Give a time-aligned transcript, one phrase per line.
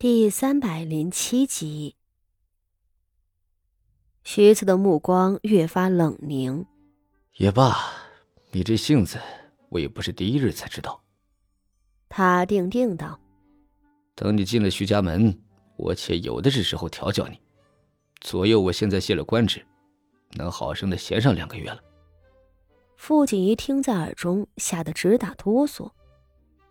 [0.00, 1.96] 第三百零七集，
[4.22, 6.64] 徐子的目光越发冷凝。
[7.34, 7.76] 也罢，
[8.52, 9.18] 你这性子，
[9.70, 11.02] 我也不是第一日才知道。
[12.08, 13.18] 他定定道
[14.14, 15.36] ：“等你进了徐家门，
[15.76, 17.36] 我且有的是时候调教你。
[18.20, 19.66] 左右，我现在卸了官职，
[20.34, 21.82] 能好生的闲上两个月了。”
[22.96, 25.90] 傅锦仪听在耳中，吓得直打哆嗦。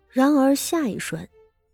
[0.08, 1.28] 然而下一瞬。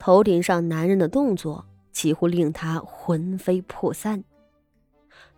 [0.05, 4.23] 头顶上男人的动作几乎令他魂飞魄散。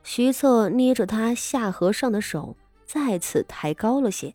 [0.02, 4.34] 徐策捏着他下颌上的手再次抬高了些，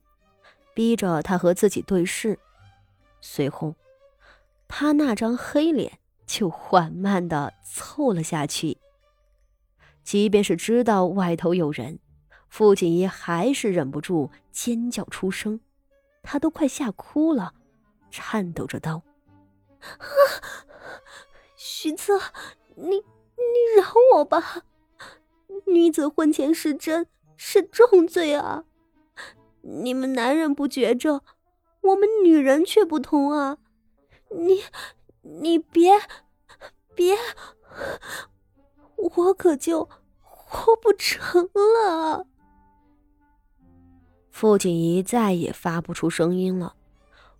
[0.73, 2.39] 逼着他和自己对视。
[3.20, 3.75] 随后，
[4.70, 8.77] 他那张黑脸就缓慢的凑了下去。
[10.02, 12.00] 即便是知道外头有人，
[12.48, 15.59] 傅锦衣还是忍不住尖叫出声，
[16.23, 17.53] 他都快吓哭了，
[18.09, 19.03] 颤抖着道。
[19.81, 20.05] 啊，
[21.55, 22.20] 徐策，
[22.76, 23.03] 你你
[23.77, 24.63] 饶我吧！
[25.66, 28.66] 女子婚前失贞是重罪啊！
[29.61, 31.23] 你们男人不觉着，
[31.81, 33.58] 我们女人却不同啊！
[34.30, 34.64] 你
[35.22, 35.91] 你别
[36.95, 37.17] 别，
[38.95, 39.89] 我可就
[40.22, 42.25] 活不成了！
[44.30, 46.75] 傅锦仪再也发不出声音了，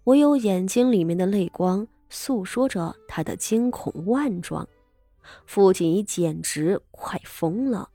[0.04, 1.88] 唯有眼睛里面的泪光。
[2.12, 4.68] 诉说着他的惊恐万状，
[5.48, 7.90] 父亲已简直快疯了。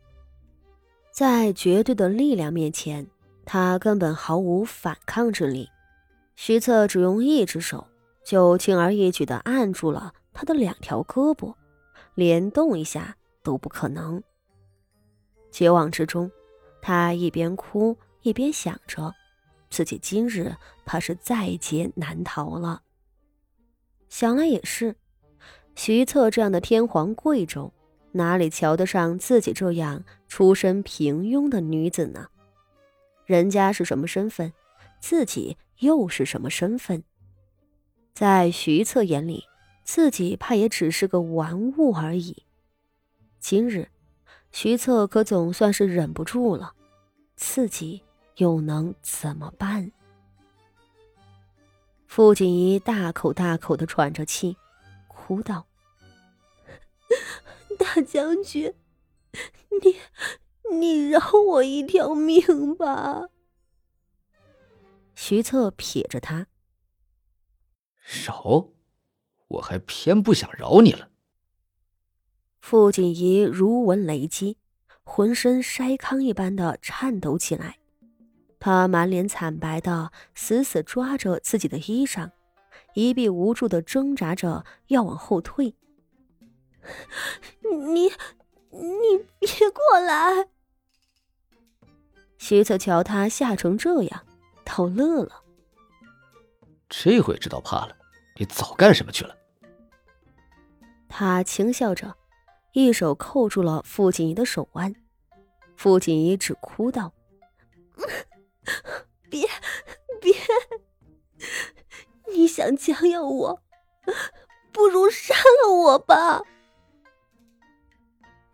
[1.12, 3.06] 在绝对的力量面前，
[3.44, 5.68] 他根本毫无反抗之力。
[6.34, 7.86] 徐策只用一只手
[8.24, 11.54] 就轻而易举地按住了他的两条胳膊，
[12.14, 14.22] 连动一下都不可能。
[15.50, 16.30] 绝望之中，
[16.82, 19.14] 他一边哭一边想着，
[19.70, 22.82] 自己今日怕是在劫难逃了。
[24.08, 24.96] 想来也是，
[25.74, 27.70] 徐策这样的天皇贵胄，
[28.12, 32.28] 哪里瞧得上自己这样出身平庸的女子呢？
[33.24, 34.52] 人家是什么身份，
[35.00, 37.02] 自己又是什么身份？
[38.14, 39.44] 在徐策眼里，
[39.84, 42.44] 自己怕也只是个玩物而已。
[43.38, 43.88] 今日，
[44.50, 46.72] 徐策可总算是忍不住了，
[47.34, 48.02] 自己
[48.36, 49.92] 又能怎么办？
[52.16, 54.56] 傅锦仪大口大口的喘着气，
[55.06, 55.66] 哭道
[57.78, 58.72] ：“大将军，
[59.82, 59.98] 你
[60.74, 63.28] 你饶我一条命吧！”
[65.14, 66.46] 徐策瞥着他
[68.00, 68.70] ：“饶？
[69.48, 71.10] 我还偏不想饶你了。”
[72.60, 74.56] 傅锦仪如闻雷击，
[75.04, 77.76] 浑身筛糠一般的颤抖起来。
[78.58, 82.30] 他满脸惨白的，死死抓着自己的衣裳，
[82.94, 85.74] 一臂无助的挣扎着要往后退。
[87.62, 88.10] 你，
[88.70, 90.48] 你别过来！
[92.38, 94.24] 徐策瞧他吓成这样，
[94.64, 95.42] 倒乐了。
[96.88, 97.96] 这回知道怕了，
[98.36, 99.36] 你早干什么去了？
[101.08, 102.16] 他轻笑着，
[102.72, 104.94] 一手扣住了傅锦仪的手腕。
[105.76, 107.12] 傅锦仪只哭道。
[109.30, 109.46] 别，
[110.20, 110.34] 别！
[112.32, 113.62] 你想将要我，
[114.72, 116.42] 不如杀了我吧！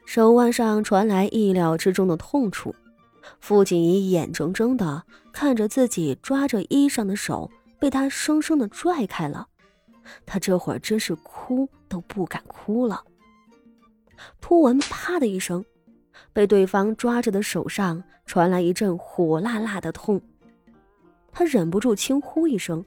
[0.05, 2.75] 手腕上传来意料之中的痛楚，
[3.41, 9.49] 傅锦仪眼睁睁的看着自己抓着衣裳的手被他生生的拽开了，
[10.27, 13.05] 他这会儿真是哭都不敢哭了。
[14.41, 15.65] 突闻“啪”的一声。
[16.35, 20.21] 被对方抓着的手上传来一阵火辣辣的痛，
[21.33, 22.85] 他忍不住轻呼一声。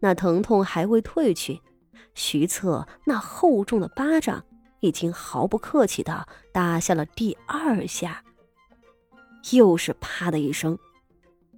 [0.00, 1.60] 那疼痛还未退去，
[2.14, 4.44] 徐策那厚重的巴掌
[4.80, 8.22] 已经毫不客气的打下了第二下。
[9.52, 10.78] 又是啪的一声，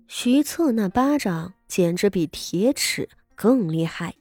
[0.07, 4.15] 徐策那巴掌简直比铁尺更厉害，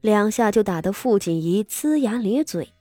[0.00, 2.74] 两下就打得傅锦仪龇牙咧嘴，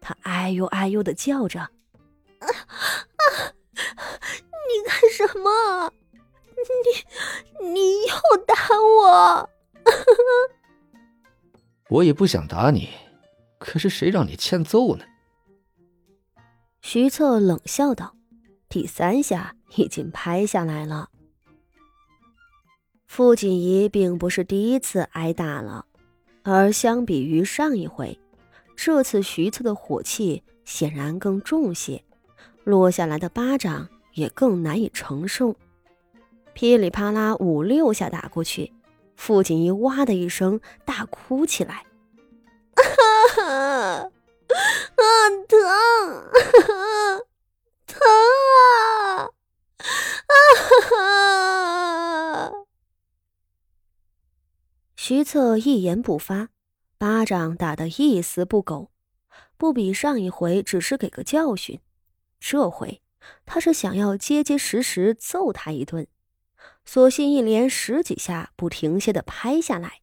[0.00, 1.60] 他哎呦哎呦的叫着。
[1.60, 3.52] 啊啊！
[3.74, 5.92] 你干什么？
[7.62, 8.54] 你你又打
[9.02, 9.50] 我！
[11.88, 12.90] 我也不想打你，
[13.58, 15.04] 可是谁让你欠揍呢？
[16.82, 18.14] 徐策冷笑道
[18.68, 21.08] ：“第三下已经拍下来了。”
[23.06, 25.86] 傅锦仪并不是第一次挨打了，
[26.42, 28.20] 而相比于上一回，
[28.76, 32.04] 这次徐策的火气显然更重些。
[32.64, 35.56] 落下来的巴掌也更难以承受，
[36.58, 38.72] 噼里啪啦五六下打过去，
[39.14, 41.86] 傅锦衣哇的一声大哭起来
[42.74, 42.82] ：“啊
[43.36, 43.42] 哈，
[44.02, 44.10] 啊
[45.46, 45.60] 疼
[47.94, 49.30] 啊！
[50.26, 50.34] 啊
[50.90, 52.52] 哈！
[54.96, 56.48] 徐策一言不发，
[56.98, 58.90] 巴掌打得一丝不苟，
[59.56, 61.78] 不比上一回只是给个教训，
[62.40, 63.00] 这回
[63.46, 66.08] 他是想要结结实实揍他一顿，
[66.84, 70.00] 索性一连十几下不停歇的拍下来。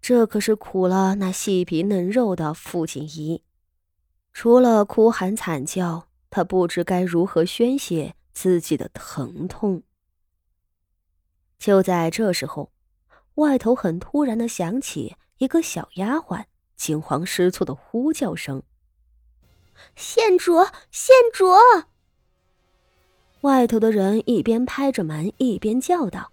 [0.00, 3.42] 这可是苦了那细皮嫩肉的傅锦仪，
[4.32, 9.82] 除了哭喊惨叫，他不知该如何宣泄自己的疼痛。
[11.58, 12.72] 就在这时候，
[13.34, 16.44] 外头很突然的响起一个小丫鬟
[16.76, 18.62] 惊慌失措的呼叫声
[19.96, 21.46] ：“县主，县主！”
[23.42, 26.32] 外头的人一边拍着门，一边叫道：“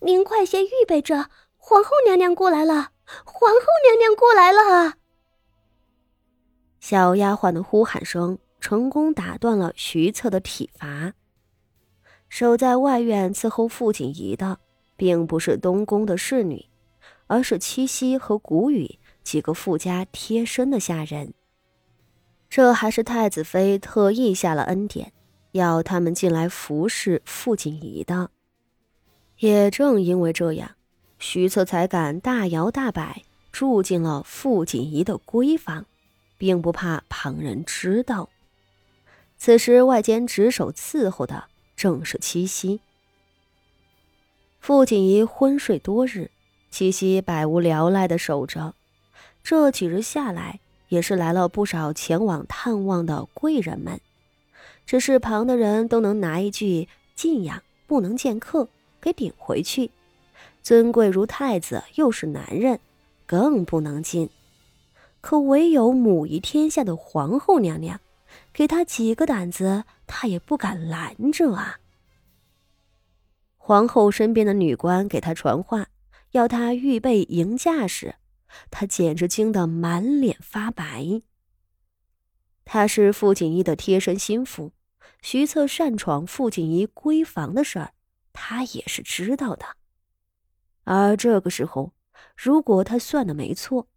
[0.00, 1.30] 您快些预备着。”
[1.64, 2.90] 皇后娘娘过来了！
[3.24, 4.94] 皇后娘娘过来了！
[6.80, 11.12] 小丫鬟的呼喊声成功打断了徐策的体罚。
[12.28, 14.58] 守在外院伺候傅锦仪的，
[14.96, 16.66] 并不是东宫的侍女，
[17.28, 21.32] 而是七夕和谷雨几个傅家贴身的下人。
[22.50, 25.12] 这还是太子妃特意下了恩典，
[25.52, 28.30] 要他们进来服侍傅锦仪的。
[29.38, 30.72] 也正因为这样。
[31.18, 33.22] 徐策才敢大摇大摆
[33.52, 35.86] 住进了傅锦仪的闺房，
[36.36, 38.28] 并不怕旁人知道。
[39.38, 41.44] 此时外间值守伺候的
[41.76, 42.80] 正是七夕。
[44.60, 46.30] 傅锦仪昏睡多日，
[46.70, 48.74] 七夕百无聊赖的守着。
[49.44, 50.58] 这几日下来，
[50.88, 54.00] 也是来了不少前往探望的贵人们，
[54.86, 58.68] 只是旁的人都能拿一句“敬仰不能见客”
[59.00, 59.90] 给顶回去。
[60.62, 62.78] 尊贵如太子，又是男人，
[63.26, 64.30] 更不能进。
[65.20, 68.00] 可唯有母仪天下的皇后娘娘，
[68.52, 71.78] 给他几个胆子，他也不敢拦着啊。
[73.56, 75.86] 皇后身边的女官给他传话，
[76.32, 78.16] 要他预备迎驾时，
[78.70, 81.22] 他简直惊得满脸发白。
[82.64, 84.72] 他是傅锦衣的贴身心腹，
[85.20, 87.92] 徐策擅闯傅锦衣闺房的事儿，
[88.32, 89.76] 他也是知道的。
[90.84, 91.92] 而这个时候，
[92.36, 93.88] 如果他算的没错，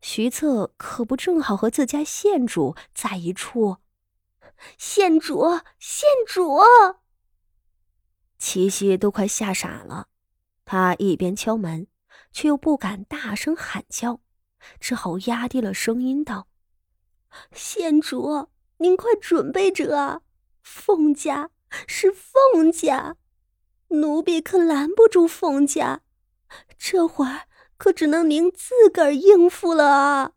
[0.00, 3.78] 徐策可不正好和自家县主在一处？
[4.76, 6.60] 县主，县主！
[8.38, 10.08] 七夕都快吓傻了，
[10.64, 11.86] 他一边敲门，
[12.32, 14.20] 却又不敢大声喊叫，
[14.78, 16.48] 只好压低了声音道
[17.52, 18.48] ：“县主，
[18.78, 20.22] 您快准备着啊！
[20.62, 21.50] 凤家
[21.86, 23.16] 是凤家，
[23.88, 26.00] 奴婢可拦不住凤家。”
[26.76, 27.42] 这会儿
[27.76, 30.32] 可只能您自个儿应付了啊！